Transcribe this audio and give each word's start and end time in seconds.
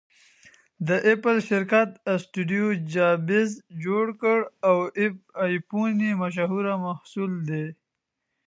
د 0.87 0.89
اپل 1.13 1.35
شرکت 1.49 1.89
اسټیوجابز 2.13 3.49
جوړ 3.83 4.05
کړ٬ 4.21 4.39
او 4.69 4.77
ایفون 5.45 5.93
یې 6.07 6.11
مشهور 6.23 6.65
محصول 6.85 7.31
دی 7.49 7.65